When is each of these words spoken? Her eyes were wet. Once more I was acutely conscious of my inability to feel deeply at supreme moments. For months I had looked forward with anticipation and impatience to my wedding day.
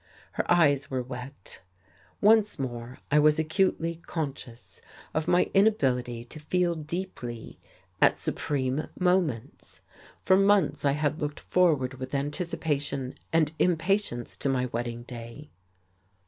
Her 0.31 0.51
eyes 0.51 0.89
were 0.89 1.03
wet. 1.03 1.61
Once 2.21 2.57
more 2.57 2.97
I 3.11 3.19
was 3.19 3.37
acutely 3.37 3.97
conscious 4.07 4.81
of 5.13 5.27
my 5.27 5.51
inability 5.53 6.25
to 6.25 6.39
feel 6.39 6.73
deeply 6.73 7.59
at 8.01 8.17
supreme 8.17 8.87
moments. 8.99 9.81
For 10.23 10.37
months 10.37 10.85
I 10.85 10.93
had 10.93 11.21
looked 11.21 11.39
forward 11.41 11.99
with 11.99 12.15
anticipation 12.15 13.13
and 13.31 13.51
impatience 13.59 14.35
to 14.37 14.49
my 14.49 14.65
wedding 14.65 15.03
day. 15.03 15.51